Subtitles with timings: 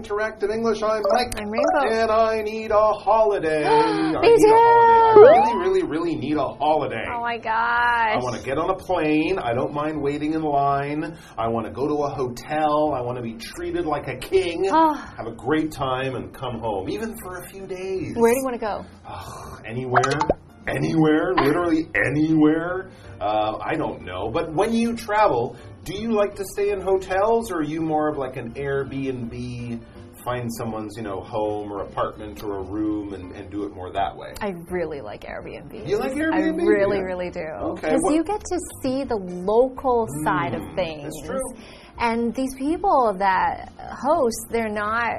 [0.00, 0.82] live interactive English.
[0.82, 1.34] I'm Mike.
[1.38, 1.94] I'm Rainbow.
[1.94, 3.64] And I need a holiday.
[3.66, 4.52] I Me need too.
[4.52, 5.28] a holiday.
[5.28, 7.04] I really, really, really need a holiday.
[7.12, 7.50] Oh my gosh.
[7.50, 9.38] I want to get on a plane.
[9.38, 11.18] I don't mind waiting in line.
[11.38, 12.94] I want to go to a hotel.
[12.94, 14.68] I want to be treated like a king.
[14.70, 14.94] Oh.
[14.94, 18.14] Have a great time and come home, even for a few days.
[18.14, 18.84] Where do you want to go?
[19.06, 20.18] Ugh, anywhere,
[20.66, 22.90] anywhere, literally anywhere.
[23.20, 24.30] Uh, I don't know.
[24.32, 28.08] But when you travel, do you like to stay in hotels, or are you more
[28.08, 29.80] of like an Airbnb?
[30.24, 33.90] Find someone's, you know, home or apartment or a room and, and do it more
[33.90, 34.34] that way.
[34.42, 35.88] I really like Airbnb.
[35.88, 36.34] You like Airbnb?
[36.34, 37.04] I really, Yeah.
[37.04, 37.40] really do.
[37.40, 41.02] Okay, Because you get to see the local side of Mm, things.
[41.04, 41.54] that's true.
[41.98, 45.12] And these people that host, they're not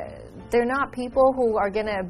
[0.52, 2.04] they're not people who are gonna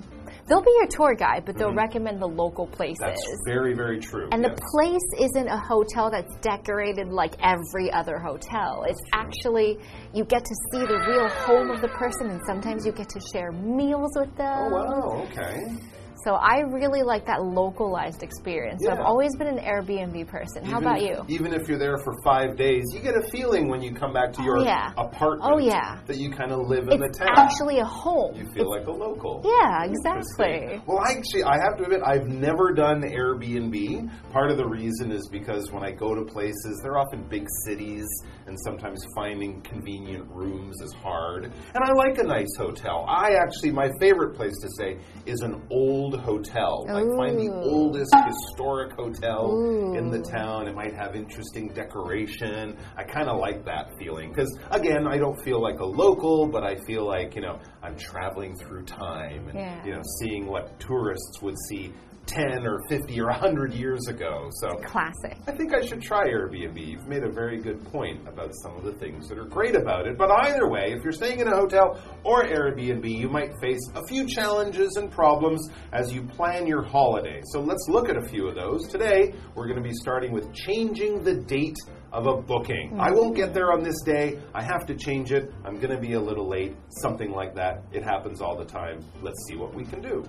[0.52, 1.78] they'll be your tour guide, but they'll mm-hmm.
[1.78, 3.00] recommend the local places.
[3.00, 4.28] That's very, very true.
[4.34, 4.52] And yes.
[4.52, 8.84] the place isn't a hotel that's decorated like every other hotel.
[8.86, 9.80] It's actually,
[10.14, 13.22] you get to see the real home of the person, and sometimes you get to
[13.32, 14.74] share meals with them.
[14.74, 15.62] Oh, wow, okay.
[16.24, 18.82] So I really like that localized experience.
[18.84, 20.64] So I've always been an Airbnb person.
[20.64, 21.24] How about you?
[21.28, 24.32] Even if you're there for five days, you get a feeling when you come back
[24.34, 24.94] to your yeah.
[24.98, 26.00] Oh, apartment Oh, yeah.
[26.06, 27.34] that you kind of live in It's the town.
[27.38, 28.36] actually a home.
[28.36, 29.42] you feel It's- like a local.
[29.44, 30.80] yeah, exactly.
[30.86, 34.12] Well, actually, I have to admit, I've never done Airbnb.
[34.32, 38.06] Part of the reason is because when I go to places, they're often big cities,
[38.46, 41.46] and sometimes finding convenient rooms is hard.
[41.46, 43.06] And I like a nice hotel.
[43.08, 46.86] I actually, my favorite place to stay is an old hotel.
[46.88, 50.68] Like, find the oldest historic hotel in the town.
[50.68, 52.78] It might have interesting decoration.
[52.98, 56.64] I kind of like that feeling because, again, I don't feel like a local, but
[56.64, 59.86] I feel like you know I'm traveling through time and Yeah.
[59.86, 61.94] you know seeing what tourists would see
[62.32, 64.50] 10 or 50 or 100 years ago.
[64.62, 65.38] So Classic.
[65.48, 66.86] I think I should try Airbnb.
[66.86, 70.08] You've made a very good point about some of the things that are great about
[70.08, 70.18] it.
[70.18, 74.06] But either way, if you're staying in a hotel or Airbnb, you might face a
[74.08, 77.42] few challenges and problems as you plan your holiday.
[77.52, 78.88] So let's look at a few of those.
[78.88, 81.78] Today, we're going to be starting with changing the date
[82.14, 82.98] of a booking.
[83.00, 84.40] I won't get there on this day.
[84.54, 85.52] I have to change it.
[85.64, 86.76] I'm going to be a little late.
[87.02, 87.84] Something like that.
[87.94, 89.00] It happens all the time.
[89.22, 90.24] Let's see what we can do.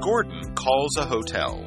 [0.00, 1.60] Gordon calls a hotel.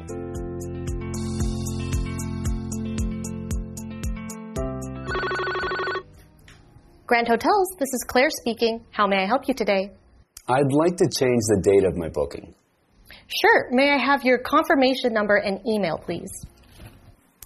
[7.06, 8.84] Grand Hotels, this is Claire speaking.
[8.90, 9.92] How may I help you today?
[10.48, 12.54] I'd like to change the date of my booking.
[13.28, 13.70] Sure.
[13.70, 16.44] May I have your confirmation number and email, please?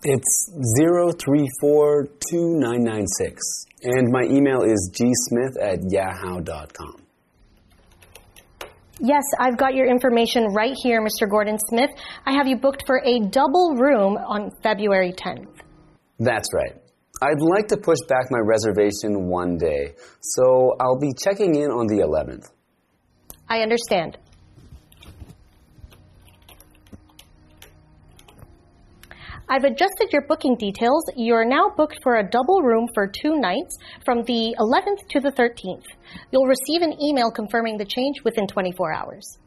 [0.04, 0.48] It's
[0.80, 3.66] 0342996.
[3.82, 7.02] And my email is gsmith at yahoo.com.
[9.00, 11.30] Yes, I've got your information right here, Mr.
[11.30, 11.90] Gordon Smith.
[12.26, 15.46] I have you booked for a double room on February 10th.
[16.18, 16.74] That's right.
[17.22, 21.86] I'd like to push back my reservation one day, so I'll be checking in on
[21.86, 22.50] the 11th.
[23.48, 24.18] I understand.
[29.50, 31.04] I've adjusted your booking details.
[31.16, 35.20] You are now booked for a double room for two nights from the 11th to
[35.20, 35.86] the 13th.
[36.30, 39.38] You'll receive an email confirming the change within 24 hours.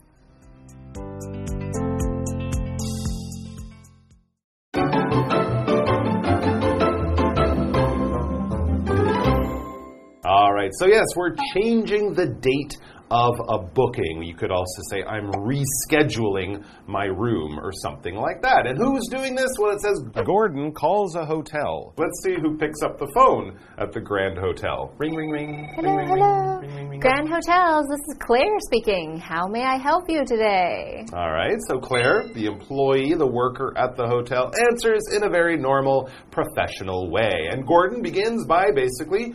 [10.25, 10.71] All right.
[10.79, 12.77] So, yes, we're changing the date
[13.11, 14.23] of a booking.
[14.23, 18.65] You could also say, I'm rescheduling my room or something like that.
[18.65, 19.51] And who's doing this?
[19.59, 21.93] Well, it says Gordon calls a hotel.
[21.97, 24.93] Let's see who picks up the phone at the Grand Hotel.
[24.97, 25.69] Ring, ring, ring.
[25.75, 26.59] Hello, ring, ring, hello.
[26.59, 26.99] Ring, ring, ring.
[27.01, 29.19] Grand Hotels, this is Claire speaking.
[29.19, 31.05] How may I help you today?
[31.13, 35.57] All right, so Claire, the employee, the worker at the hotel, answers in a very
[35.57, 37.49] normal, professional way.
[37.51, 39.33] And Gordon begins by basically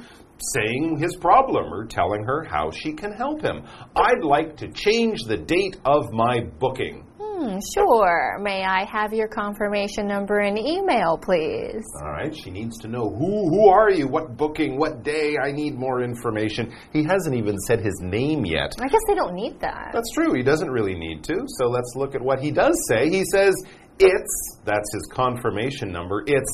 [0.54, 3.64] saying his problem or telling her how she can help him.
[3.94, 7.04] I'd like to change the date of my booking.
[7.18, 8.38] Hmm, sure.
[8.40, 11.84] May I have your confirmation number and email, please?
[12.02, 15.36] All right, she needs to know who who are you, what booking, what day.
[15.42, 16.72] I need more information.
[16.92, 18.74] He hasn't even said his name yet.
[18.80, 19.90] I guess they don't need that.
[19.92, 20.32] That's true.
[20.34, 21.44] He doesn't really need to.
[21.58, 23.10] So let's look at what he does say.
[23.10, 23.54] He says
[23.98, 26.22] it's that's his confirmation number.
[26.26, 26.50] It's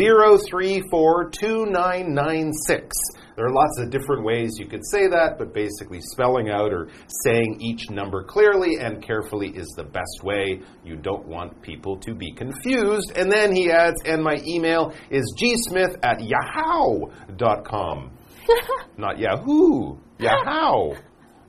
[0.00, 2.90] 0342996.
[3.36, 6.88] There are lots of different ways you could say that, but basically spelling out or
[7.24, 10.60] saying each number clearly and carefully is the best way.
[10.84, 13.12] You don't want people to be confused.
[13.16, 18.10] And then he adds, and my email is gsmith at yahoo.com.
[18.96, 20.94] Not Yahoo, Yahoo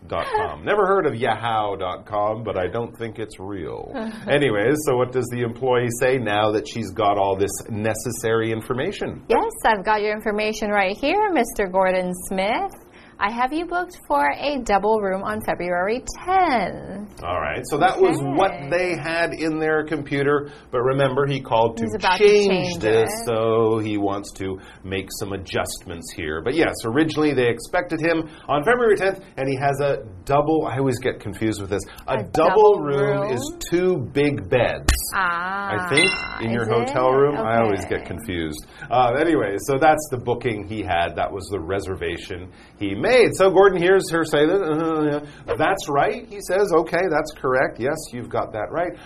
[0.10, 0.63] com.
[0.63, 3.92] Never heard of Yahoo.com, but I don't think it's real.
[4.28, 9.24] Anyways, so what does the employee say now that she's got all this necessary information?
[9.30, 11.72] Yes, I've got your information right here, Mr.
[11.72, 12.72] Gordon Smith.
[13.18, 17.24] I have you booked for a double room on February 10th.
[17.24, 21.78] All right, so that was what they had in their computer, but remember, he called
[21.78, 23.26] to about to change change this, it.
[23.26, 26.42] so he wants to make some adjustments here.
[26.42, 30.78] But yes, originally they expected him on February 10th, and he has a double, I
[30.80, 31.84] always get confused with this.
[32.08, 33.32] A, A double, double room, room?
[33.34, 34.92] is two big beds.
[35.16, 35.88] Ah.
[35.88, 37.16] I think in your is hotel it?
[37.16, 37.38] room.
[37.38, 38.66] I always get confused.
[38.92, 41.16] Uh, anyway, so that's the booking he had.
[41.16, 43.05] That was the reservation he made.
[43.34, 44.62] So Gordon hears her say that.
[44.62, 45.54] Uh, yeah.
[45.57, 46.28] that's right.
[46.28, 47.80] He says, "Okay, that's correct.
[47.80, 48.98] Yes, you've got that right."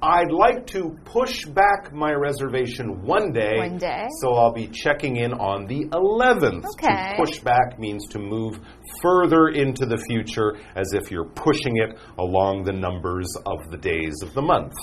[0.00, 3.56] I'd like to push back my reservation one day.
[3.56, 4.06] One day.
[4.20, 6.64] So I'll be checking in on the 11th.
[6.66, 7.16] Okay.
[7.16, 8.60] To push back means to move
[9.02, 14.22] further into the future as if you're pushing it along the numbers of the days
[14.22, 14.74] of the month.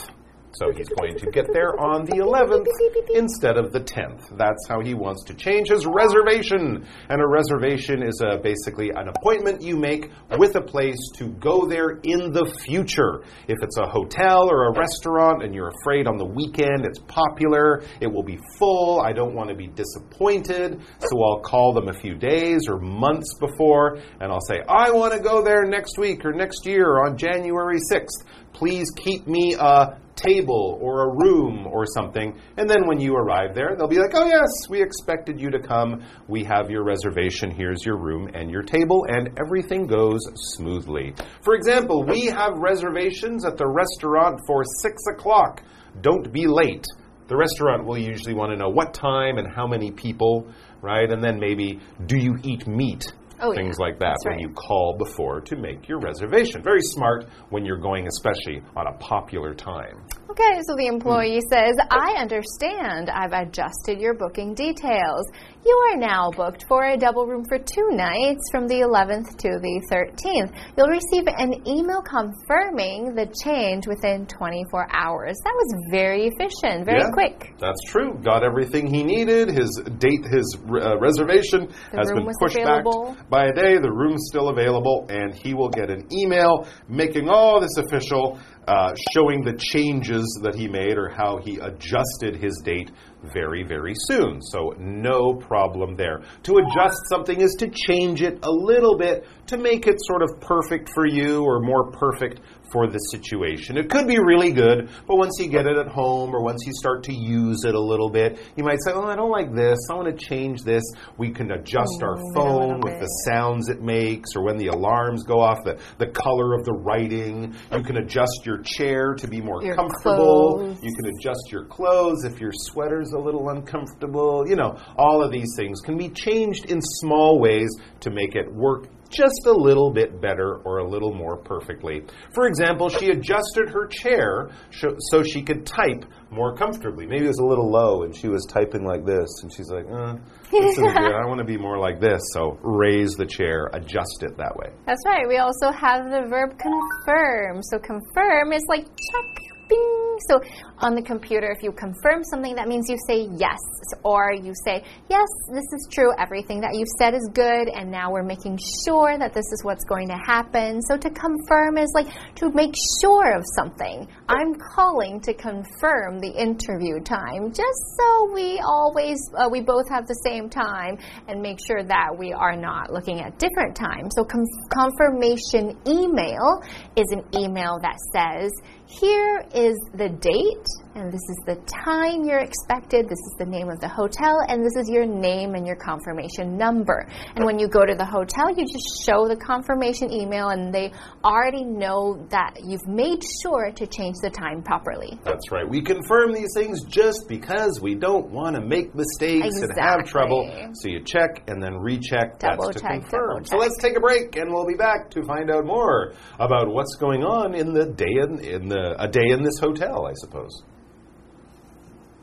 [0.59, 2.65] So he's going to get there on the 11th
[3.13, 4.37] instead of the 10th.
[4.37, 6.87] That's how he wants to change his reservation.
[7.09, 11.65] And a reservation is uh basically an appointment you make with a place to go
[11.67, 13.23] there in the future.
[13.47, 17.83] If it's a hotel or a restaurant and you're afraid on the weekend it's popular,
[17.99, 21.93] it will be full, I don't want to be disappointed, so I'll call them a
[21.93, 26.23] few days or months before and I'll say, I want to go there next week
[26.23, 28.23] or next year on January 6th.
[28.53, 32.39] Please keep me a table or a room or something.
[32.57, 35.59] And then when you arrive there, they'll be like, oh, yes, we expected you to
[35.59, 36.03] come.
[36.27, 37.51] We have your reservation.
[37.51, 40.21] Here's your room and your table, and everything goes
[40.55, 41.13] smoothly.
[41.43, 45.63] For example, we have reservations at the restaurant for 6 o'clock.
[46.01, 46.85] Don't be late.
[47.27, 50.47] The restaurant will usually want to know what time and how many people,
[50.81, 51.09] right?
[51.09, 53.11] And then maybe, do you eat meat?
[53.39, 53.55] Oh, yeah.
[53.55, 54.41] Things like that That's when right.
[54.41, 56.61] you call before to make your reservation.
[56.63, 60.03] Very smart when you're going, especially on a popular time.
[60.35, 63.09] Okay, so the employee says, I understand.
[63.09, 65.31] I've adjusted your booking details.
[65.65, 69.49] You are now booked for a double room for two nights from the 11th to
[69.63, 70.51] the 13th.
[70.75, 75.37] You'll receive an email confirming the change within 24 hours.
[75.45, 77.55] That was very efficient, very Yeah, quick.
[77.57, 78.19] That's true.
[78.21, 79.47] Got everything he needed.
[79.47, 83.15] His date, his uh, reservation The has been pushed available.
[83.15, 83.77] back by a day.
[83.79, 88.93] The room's still available, and he will get an email making all this official, uh,
[89.13, 92.91] showing the changes that he made or how he adjusted his date
[93.33, 94.41] very, very soon.
[94.41, 96.21] So, no problem there.
[96.43, 100.29] To adjust something is to change it a little bit to make it sort of
[100.41, 102.41] perfect for you or more perfect
[102.71, 103.77] for the situation.
[103.77, 106.73] It could be really good, but once you get it at home or once you
[106.73, 109.77] start to use it a little bit, you might say, Oh, I don't like this.
[109.91, 110.83] I want to change this.
[111.17, 114.57] We can adjust our mm, it a phone with the sounds it makes or when
[114.57, 117.55] the alarms go off, the, the color of the writing.
[117.71, 120.57] You can adjust your chair to be more Your comfortable.
[120.57, 120.79] clothes.
[120.83, 124.47] You can adjust your clothes if your sweater's a little uncomfortable.
[124.47, 127.69] You know, all of these things can be changed in small ways
[128.01, 132.03] to make it work just a little bit better or a little more perfectly.
[132.33, 137.05] For example, she adjusted her chair so she could type more comfortably.
[137.05, 139.85] Maybe it was a little low and she was typing like this, and she's like,
[139.85, 140.15] uh.
[140.51, 142.21] I want to be more like this.
[142.33, 144.69] So raise the chair, adjust it that way.
[144.85, 145.27] That's right.
[145.27, 147.61] We also have the verb confirm.
[147.63, 149.37] So confirm is like check,
[149.69, 150.04] bing.
[150.29, 150.41] So
[150.79, 153.59] on the computer, if you confirm something, that means you say yes,
[154.03, 156.11] or you say yes, this is true.
[156.17, 159.83] Everything that you've said is good, and now we're making sure that this is what's
[159.85, 160.81] going to happen.
[160.81, 164.07] So to confirm is like to make sure of something.
[164.27, 170.07] I'm calling to confirm the interview time, just so we always uh, we both have
[170.07, 174.13] the same time and make sure that we are not looking at different times.
[174.15, 174.25] So
[174.69, 176.61] confirmation email
[176.95, 178.51] is an email that says,
[178.87, 183.69] here is the date, and this is the time you're expected, this is the name
[183.69, 187.05] of the hotel, and this is your name and your confirmation number.
[187.35, 190.93] And when you go to the hotel, you just show the confirmation email, and they
[191.23, 195.19] already know that you've made sure to change the time properly.
[195.23, 195.67] That's right.
[195.67, 200.11] We confirm these things just because we don't want to make mistakes and have Exactly.
[200.11, 200.71] trouble.
[200.75, 202.39] So you check and then recheck.
[202.39, 203.43] Double That's to check, confirm.
[203.43, 206.69] double So let's take a break and we'll be back to find out more about
[206.69, 210.13] what's going on in the day in, in the a day in this hotel, I
[210.15, 210.63] suppose.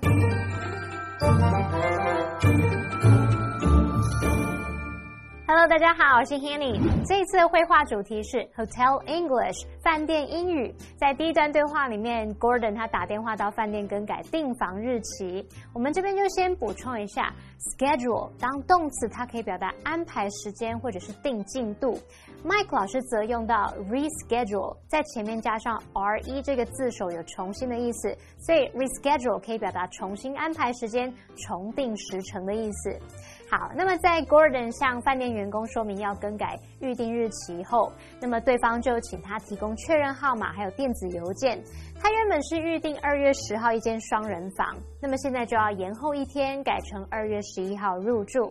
[0.04, 0.41] Hello,
[5.54, 6.80] Hello，大家好，我是 Hanny。
[7.06, 10.74] 这一次的绘画主题是 Hotel English，饭店英语。
[10.96, 15.46] 在第一段对话里面，Gordon 他打电话到饭店更改订房日期。
[15.74, 21.98] 我们这边就先补充一下，schedule 当动词，它可以表达安排时间或者是定进度。
[22.42, 32.98] Mike 老师则用到 reschedule，在前面加上 re 这个字首，有重新的意思，所以 reschedule 可以表达重新安排时间、重定时程的意思。
[33.52, 41.62] 好，那么在 Gordon 向饭店员工说明要更改预定日期后，那么对方就请他提供确认号码还有电子邮件。
[42.00, 48.50] 他原本是预定二月十号一间双人房，那么现在就要延后一天，改成二月十一号入住。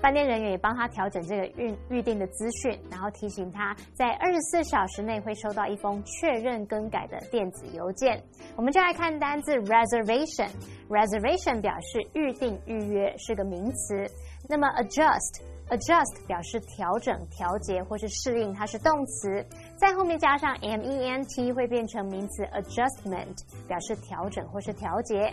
[0.00, 8.18] 饭店人员也帮他调整这个预预定的资讯，然后提醒他在二十四小时内会收到一封确认更改的电子邮件。
[8.56, 14.10] 我们就来看单字 reservation，reservation 表示预定、预约，是个名词。
[14.50, 15.42] 那么 adjust。
[15.70, 23.36] Adjust 表示调整、调节或是适应，它是动词，在后面加上 m e n t 会变成名词 adjustment，
[23.68, 25.32] 表示调整或是调节。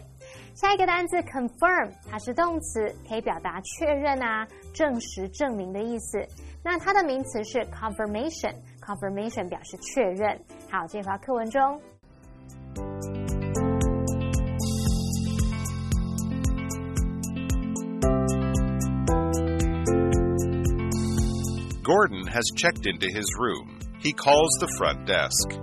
[0.53, 6.23] 下一个单词 confirm，它是动词，可以表达确认啊、证实、证明的意思。
[6.63, 10.39] 那它的名词是 confirmation，confirmation 表示确认。
[10.69, 11.81] 好，这句话课文中。
[21.87, 23.79] Gordon has checked into his room.
[23.99, 25.53] He calls the front desk.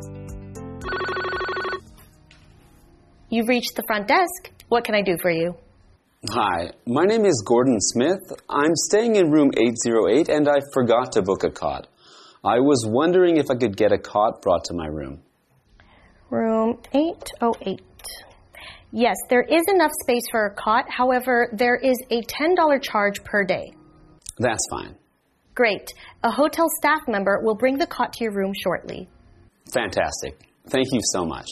[3.29, 4.51] You've reached the front desk.
[4.69, 5.55] What can I do for you?
[6.31, 8.23] Hi, my name is Gordon Smith.
[8.49, 11.89] I'm staying in room 808 and I forgot to book a cot.
[12.43, 15.21] I was wondering if I could get a cot brought to my room.
[16.31, 17.83] Room 808.
[18.93, 20.87] Yes, there is enough space for a cot.
[20.89, 23.75] However, there is a $10 charge per day.
[24.39, 24.97] That's fine.
[25.55, 25.93] Great.
[26.23, 29.09] A hotel staff member will bring the cot to your room shortly.
[29.73, 30.49] Fantastic.
[30.69, 31.49] Thank you so much.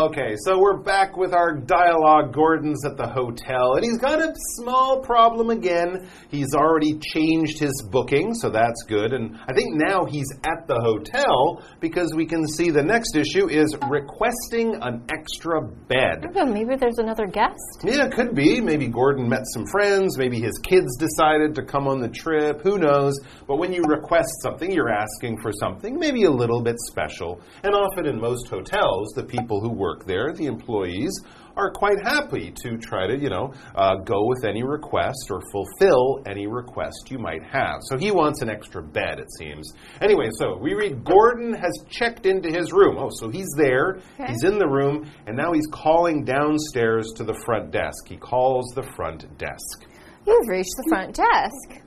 [0.00, 2.32] Okay, so we're back with our dialogue.
[2.32, 6.08] Gordon's at the hotel, and he's got a small problem again.
[6.30, 9.12] He's already changed his booking, so that's good.
[9.12, 13.50] And I think now he's at the hotel because we can see the next issue
[13.50, 16.24] is requesting an extra bed.
[16.34, 17.84] Maybe there's another guest.
[17.84, 18.58] Yeah, it could be.
[18.62, 20.16] Maybe Gordon met some friends.
[20.16, 22.62] Maybe his kids decided to come on the trip.
[22.62, 23.20] Who knows?
[23.46, 27.42] But when you request something, you're asking for something maybe a little bit special.
[27.64, 31.12] And often in most hotels, the people who work there, the employees,
[31.56, 36.22] are quite happy to try to, you know, uh, go with any request or fulfill
[36.26, 37.80] any request you might have.
[37.82, 39.70] So he wants an extra bed, it seems.
[40.00, 42.96] Anyway, so we read Gordon has checked into his room.
[42.98, 44.28] Oh, so he's there, Okay.
[44.32, 48.06] he's in the room, and now he's calling downstairs to the front desk.
[48.08, 49.86] He calls the front desk.
[50.26, 51.82] You've reached the front desk.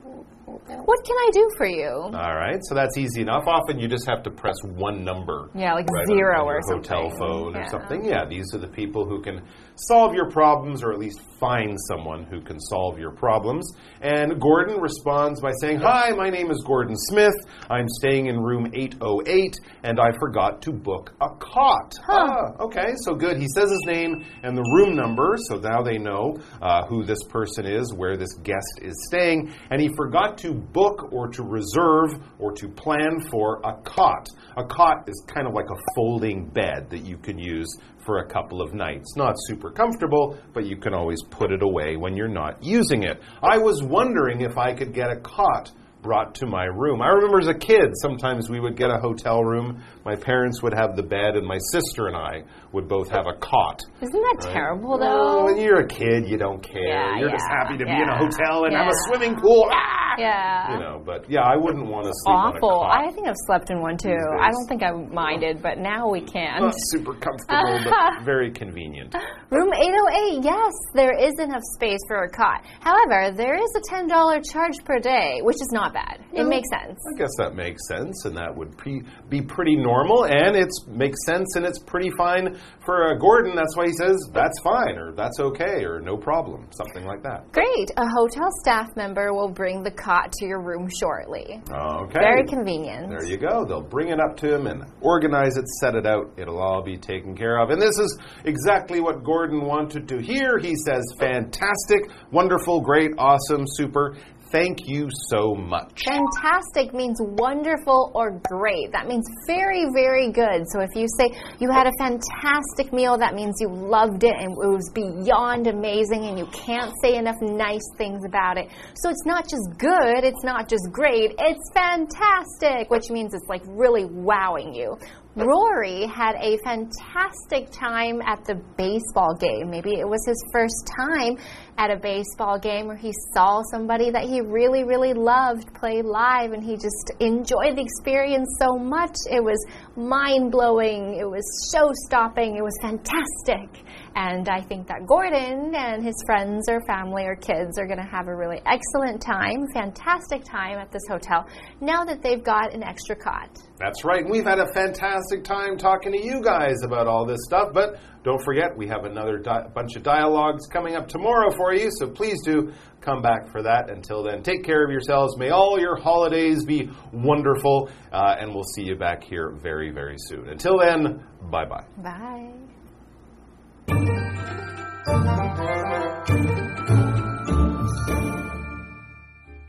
[0.66, 1.90] What can I do for you?
[1.90, 3.44] All right, so that's easy enough.
[3.46, 5.50] Often you just have to press one number.
[5.54, 6.90] Yeah, like right, zero on your or something.
[6.90, 8.04] hotel phone or something.
[8.04, 9.42] Yeah, these are the people who can
[9.76, 13.68] solve your problems or at least find someone who can solve your problems.
[14.00, 17.34] And Gordon responds by saying, Hi, my name is Gordon Smith.
[17.70, 21.92] I'm staying in room 808 and I forgot to book a cot.
[22.08, 23.38] Ah, okay, so good.
[23.38, 27.22] He says his name and the room number, so now they know uh, who this
[27.28, 29.52] person is, where this guest is staying.
[29.70, 34.26] And he forgot to book or to reserve or to plan for a cot.
[34.56, 38.28] A cot is kind of like a folding bed that you can use for a
[38.28, 39.16] couple of nights.
[39.16, 43.22] Not super comfortable, but you can always put it away when you're not using it.
[43.42, 45.72] I was wondering if I could get a cot
[46.04, 47.00] brought to my room.
[47.00, 49.82] I remember as a kid, sometimes we would get a hotel room.
[50.04, 52.42] My parents would have the bed, and my sister and I
[52.72, 53.80] would both have a cot.
[54.02, 55.44] Isn't that terrible, Oh, though?
[55.46, 56.86] when you're a kid, you don't care.
[56.86, 59.66] Yeah, you're just happy to be in a hotel and have a swimming pool.
[59.72, 60.02] Ah!
[60.16, 60.74] Yeah.
[60.74, 62.82] You know, but yeah, I wouldn't want to sleep awful.
[62.86, 64.14] I think I've slept in one too.
[64.14, 66.60] I don't think I minded, but now we can.
[66.60, 69.12] Not super comfortable, but very convenient.
[69.50, 72.62] Room 808, yes, there is enough space for a cot.
[72.78, 76.20] However, there is a $10 charge per day, which is not bad.
[76.32, 76.98] It makes sense.
[77.14, 81.24] I guess that makes sense, and that would pre- be pretty normal, and it makes
[81.24, 83.54] sense, and it's pretty fine for uh, Gordon.
[83.54, 87.50] That's why he says that's fine, or that's okay, or no problem, something like that.
[87.52, 87.90] Great.
[87.96, 91.62] A hotel staff member will bring the cot to your room shortly.
[91.72, 92.18] Okay.
[92.18, 93.08] Very convenient.
[93.08, 93.64] There you go.
[93.64, 96.32] They'll bring it up to him and organize it, set it out.
[96.36, 97.70] It'll all be taken care of.
[97.70, 100.58] And this is exactly what Gordon wanted to hear.
[100.58, 104.16] He says, fantastic, wonderful, great, awesome, super.
[104.54, 106.04] Thank you so much.
[106.04, 108.92] Fantastic means wonderful or great.
[108.92, 110.62] That means very, very good.
[110.70, 114.52] So if you say you had a fantastic meal, that means you loved it and
[114.52, 118.68] it was beyond amazing and you can't say enough nice things about it.
[118.94, 123.62] So it's not just good, it's not just great, it's fantastic, which means it's like
[123.66, 124.96] really wowing you.
[125.36, 129.68] Rory had a fantastic time at the baseball game.
[129.68, 131.38] Maybe it was his first time
[131.76, 136.52] at a baseball game where he saw somebody that he really, really loved play live
[136.52, 139.16] and he just enjoyed the experience so much.
[139.30, 139.58] It was
[139.96, 143.84] mind blowing, it was show stopping, it was fantastic.
[144.16, 148.08] And I think that Gordon and his friends or family or kids are going to
[148.08, 151.48] have a really excellent time, fantastic time at this hotel
[151.80, 153.50] now that they've got an extra cot.
[153.78, 154.24] That's right.
[154.28, 157.70] We've had a fantastic time talking to you guys about all this stuff.
[157.74, 159.38] But don't forget, we have another
[159.74, 161.90] bunch of dialogues coming up tomorrow for you.
[161.98, 163.90] So please do come back for that.
[163.90, 165.36] Until then, take care of yourselves.
[165.36, 167.90] May all your holidays be wonderful.
[168.10, 170.48] Uh, and we'll see you back here very, very soon.
[170.48, 172.50] Until then, bye bye bye.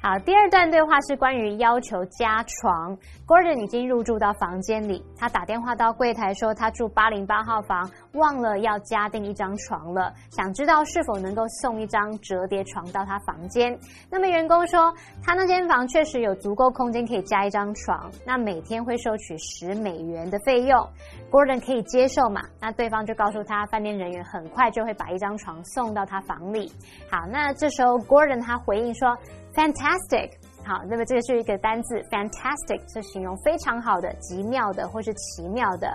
[0.06, 2.96] 好，第二段对话是关于要求加床。
[3.26, 13.76] Gordon 已经入住到房间里，他打电话到柜台说他住八零八号房，忘了要加订一张床了，想知道是否能够送一张折叠床到他房间。
[14.08, 14.94] 那么员工说
[15.24, 20.88] 他那间房确实有足够空间可以加一张床，那每天会收取十美元的费用。
[21.32, 22.44] Gordon 可以接受嘛？
[22.62, 26.72] 那对方就告诉他，饭店人员很快就会把一张床送到他房里。
[27.10, 29.18] 好，那这时候 Gordon 他回应说。
[29.56, 30.32] Fantastic，
[30.66, 35.88] 好，那么这个是一个单字，fantastic 是形容非常好的、极妙的或是奇妙的。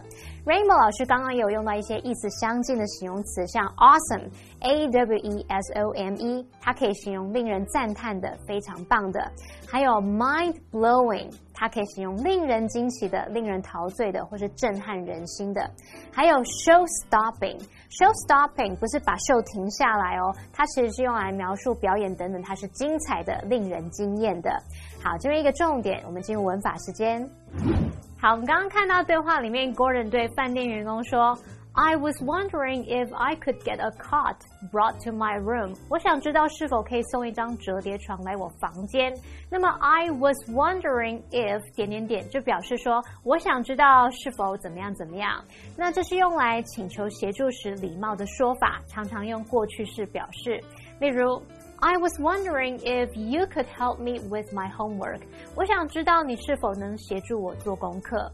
[0.46, 9.30] Rainbow 老师刚刚有用到一些意思相近的形容词，像 awesome，a w e s o m e，它可以形容令人赞叹的、非常棒的。
[9.68, 15.70] 还有 mind blowing，它可以形容令人惊奇的、令人陶醉的或是震撼人心的。
[16.10, 17.58] 还有 show stopping。
[17.90, 24.50] Show stopping 不是把秀停下来哦，它其实是用来描述表演等等，它是精彩的、令人惊艳的。
[25.04, 27.28] 好，这边一个重点，我们进入文法时间。
[28.18, 31.36] 好，我们刚刚看到对话里面，Gordon 对饭店员工说。
[31.72, 34.36] I was wondering if I could get a cot
[34.72, 35.76] brought to my room。
[35.88, 39.14] 我想知道是否可以送一张折叠床来我房间。
[39.48, 45.44] 那么 I was wondering if 点点点就表示说我想知道是否怎么样怎么样。
[45.76, 50.60] 那这是用来请求协助时礼貌的说法，常常用过去式表示。
[50.98, 51.40] 例如
[51.78, 55.20] I was wondering if you could help me with my homework。
[55.54, 58.30] 我想知道你是否能协助我做功课。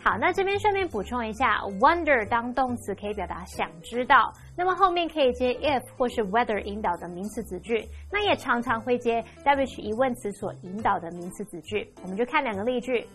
[0.00, 11.92] 好，那这边顺便补充一下，wonder 当动词可以表达想知道，那么后面可以接 if 或是 whether 引导的名词子句，那也常常会接 which 疑问词所引导的名词子句。
[12.02, 13.06] 我们就看两个例句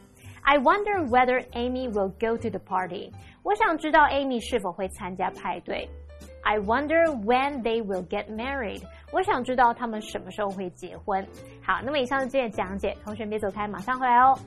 [0.41, 3.11] ：I wonder whether Amy will go to the party。
[3.43, 5.89] 我想知道 Amy 是否会参加派对。
[6.43, 8.83] I wonder when they will get married。
[9.11, 11.25] 我想知道他们什么时候会结婚。
[11.65, 14.37] 好，那么以上是今天的讲解，同学别走开，马上回来哦。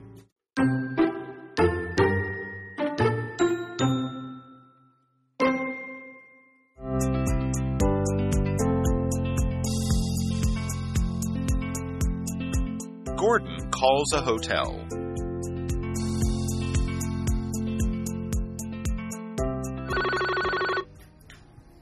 [13.37, 14.73] Gordon calls a hotel.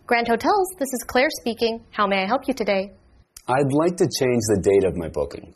[0.07, 1.83] Grand Hotels, this is Claire speaking.
[1.91, 2.93] How may I help you today?
[3.47, 5.55] I'd like to change the date of my booking.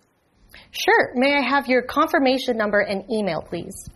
[0.70, 1.12] Sure.
[1.14, 3.88] May I have your confirmation number and email, please?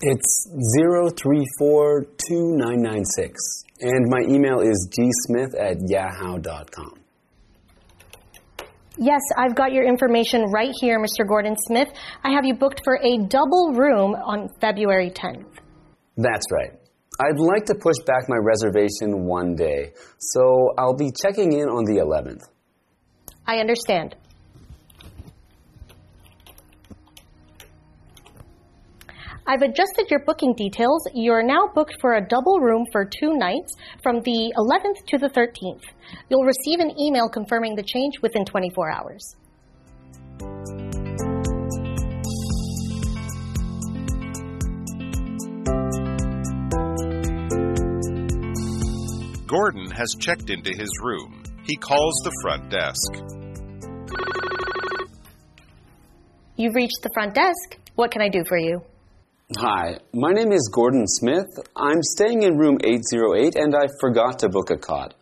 [0.00, 0.48] It's
[0.80, 3.36] 0342996.
[3.80, 7.05] And my email is gsmith at yahoo.com.
[8.98, 11.26] Yes, I've got your information right here, Mr.
[11.28, 11.88] Gordon Smith.
[12.24, 15.44] I have you booked for a double room on February 10th.
[16.16, 16.72] That's right.
[17.20, 21.84] I'd like to push back my reservation one day, so I'll be checking in on
[21.84, 22.42] the 11th.
[23.46, 24.16] I understand.
[29.48, 31.06] I've adjusted your booking details.
[31.14, 35.28] You're now booked for a double room for two nights from the 11th to the
[35.28, 35.84] 13th.
[36.28, 39.36] You'll receive an email confirming the change within 24 hours.
[49.46, 51.44] Gordon has checked into his room.
[51.62, 53.12] He calls the front desk.
[56.56, 57.78] You've reached the front desk.
[57.94, 58.82] What can I do for you?
[59.54, 61.46] Hi, my name is Gordon Smith.
[61.76, 65.14] I'm staying in room 808 and I forgot to book a cot.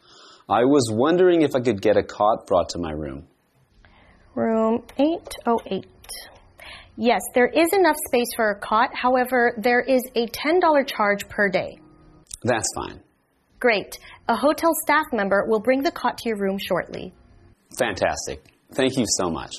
[0.49, 3.29] I was wondering if I could get a cot brought to my room.
[4.35, 5.87] Room 808.
[6.97, 8.95] Yes, there is enough space for a cot.
[8.95, 11.79] However, there is a $10 charge per day.
[12.45, 13.03] That's fine.
[13.61, 13.99] Great.
[14.27, 17.13] A hotel staff member will bring the cot to your room shortly.
[17.79, 18.43] Fantastic.
[18.73, 19.57] Thank you so much.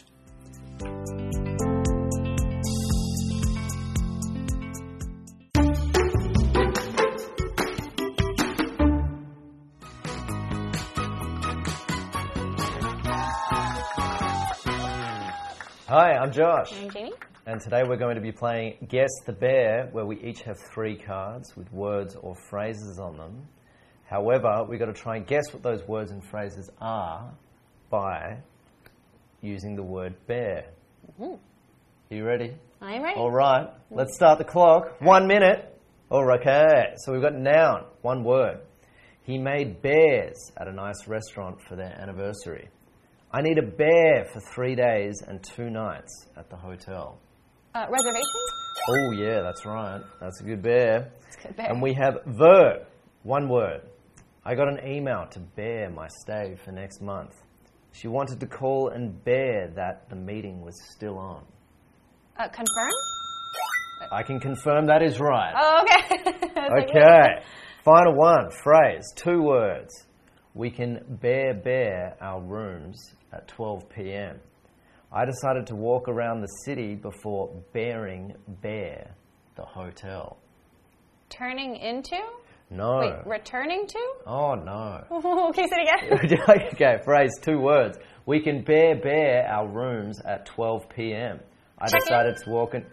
[16.26, 16.74] I'm Josh.
[16.74, 17.14] I'm Jamie.
[17.46, 20.98] And today we're going to be playing Guess the Bear, where we each have three
[20.98, 23.48] cards with words or phrases on them.
[24.06, 27.32] However, we've got to try and guess what those words and phrases are
[27.92, 28.38] by
[29.44, 30.66] using the word bear.
[31.22, 31.38] Are
[32.10, 32.56] you ready?
[32.82, 33.20] I'm ready.
[33.20, 35.00] All right, let's start the clock.
[35.02, 35.80] One minute.
[36.10, 36.96] All right, okay.
[37.04, 38.62] So we've got noun, one word.
[39.22, 42.70] He made bears at a nice restaurant for their anniversary.
[43.32, 47.20] I need a bear for three days and two nights at the hotel.
[47.74, 48.24] Uh, reservation?
[48.90, 50.02] Oh, yeah, that's right.
[50.22, 51.12] That's a good bear.
[51.44, 51.70] good bear.
[51.70, 52.88] And we have verb,
[53.24, 53.82] one word.
[54.46, 57.34] I got an email to bear my stay for next month.
[57.92, 61.44] She wanted to call and bear that the meeting was still on.
[62.38, 62.92] Uh, confirm?
[64.12, 65.54] I can confirm that is right.
[65.58, 66.18] Oh, okay.
[66.56, 67.04] I was like, wait.
[67.04, 67.44] Okay.
[67.84, 70.06] Final one, phrase, two words.
[70.56, 72.98] We can bear bear our rooms
[73.34, 74.40] at 12 p.m.
[75.12, 79.12] I decided to walk around the city before bearing bear
[79.56, 80.38] the hotel.
[81.30, 82.18] Turning into?
[82.70, 83.00] No.
[83.00, 84.00] Wait, returning to?
[84.26, 85.04] Oh no.
[85.50, 86.20] okay, say it again.
[86.22, 87.98] Would you like- okay, phrase, two words.
[88.26, 91.40] We can bear bear our rooms at 12 p.m.
[91.78, 92.06] I Check in.
[92.08, 92.86] decided to walk in.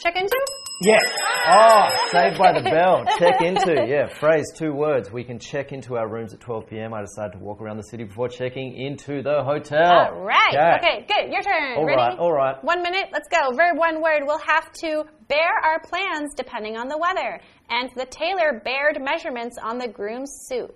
[0.00, 0.36] Check into?
[0.80, 1.00] Yes.
[1.46, 3.04] Oh, saved by the bell.
[3.18, 3.86] Check into.
[3.86, 5.10] Yeah, phrase, two words.
[5.10, 6.92] We can check into our rooms at 12 p.m.
[6.92, 10.10] I decided to walk around the city before checking into the hotel.
[10.12, 10.78] All right.
[10.82, 11.32] Okay, good.
[11.32, 11.76] Your turn.
[11.76, 11.96] All Ready?
[11.96, 12.62] right, all right.
[12.64, 13.06] One minute.
[13.12, 13.54] Let's go.
[13.54, 14.22] Verb one word.
[14.26, 17.40] We'll have to bear our plans depending on the weather.
[17.70, 20.74] And the tailor bared measurements on the groom's suit.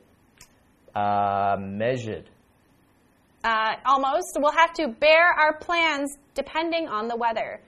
[0.95, 2.31] Uh, measured.
[3.43, 4.37] Uh, almost.
[4.39, 7.61] We'll have to bear our plans depending on the weather.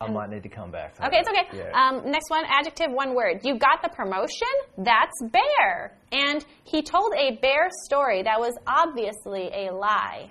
[0.00, 0.94] I might need to come back.
[1.02, 1.46] Okay, it's okay.
[1.56, 1.70] Yeah.
[1.72, 3.40] Um, next one, adjective, one word.
[3.44, 4.52] You got the promotion?
[4.76, 5.96] That's bear.
[6.12, 10.30] And he told a bear story that was obviously a lie.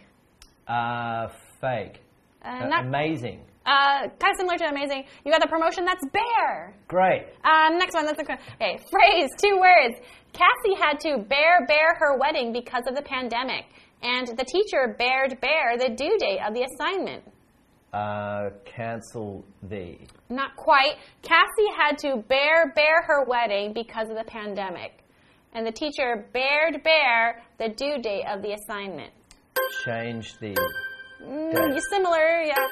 [0.68, 1.30] uh,
[1.62, 2.02] fake.
[2.44, 3.42] Uh, Uh, not, amazing.
[3.66, 5.04] uh, kind of similar to amazing.
[5.26, 5.84] You got the promotion?
[5.86, 6.76] That's bear.
[6.88, 7.26] Great.
[7.44, 8.78] Um, next one, that's the okay.
[8.92, 9.96] Phrase, two words.
[10.34, 13.66] Cassie had to bear bear her wedding because of the pandemic,
[14.04, 17.24] and the teacher bared bear the due date of the assignment.
[17.94, 19.98] Uh, cancel the.
[20.30, 20.96] Not quite.
[21.22, 25.04] Cassie had to bear bear her wedding because of the pandemic,
[25.54, 29.14] and the teacher bared bear the due date of the assignment.
[29.86, 30.56] Change the.
[31.24, 32.68] Mm, similar, yeah.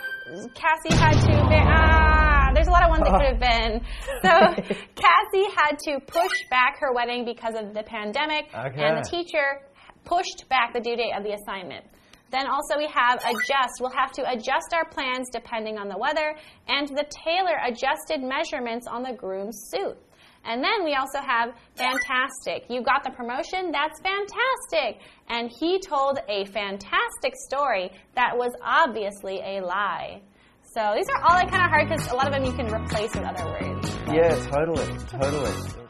[0.53, 1.63] Cassie had to bear.
[1.65, 3.81] Ah, there's a lot of ones that could have been.
[4.21, 9.61] So Cassie had to push back her wedding because of the pandemic, and the teacher
[10.03, 11.85] pushed back the due date of the assignment.
[12.33, 13.79] Then also we have adjust.
[13.79, 16.35] We'll have to adjust our plans depending on the weather,
[16.67, 19.95] and the tailor adjusted measurements on the groom's suit.
[20.43, 22.65] And then we also have fantastic.
[22.69, 23.71] You got the promotion?
[23.71, 25.01] That's fantastic.
[25.29, 30.21] And he told a fantastic story that was obviously a lie.
[30.73, 32.65] So these are all like kind of hard because a lot of them you can
[32.65, 33.95] replace with other words.
[34.11, 35.82] Yeah, totally, totally.